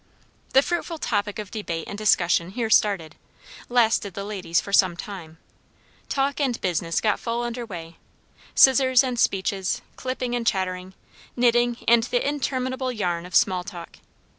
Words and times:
The 0.53 0.63
fruitful 0.63 0.97
topic 0.97 1.37
of 1.37 1.51
debate 1.51 1.83
and 1.87 1.95
discussion 1.95 2.49
here 2.49 2.71
started, 2.71 3.15
lasted 3.69 4.15
the 4.15 4.23
ladies 4.23 4.59
for 4.59 4.73
some 4.73 4.97
time. 4.97 5.37
Talk 6.09 6.39
and 6.39 6.59
business 6.59 6.99
got 6.99 7.19
full 7.19 7.43
under 7.43 7.67
weigh. 7.67 7.97
Scissors 8.55 9.03
and 9.03 9.19
speeches, 9.19 9.83
clipping 9.97 10.33
and 10.33 10.47
chattering, 10.47 10.95
knitting 11.35 11.77
and 11.87 12.01
the 12.05 12.27
interminable 12.27 12.91
yarn 12.91 13.27
of 13.27 13.35
small 13.35 13.63
talk. 13.63 13.97